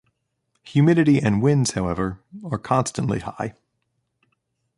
[0.63, 2.17] Humidity and winds, however,
[2.49, 3.53] are constantly high.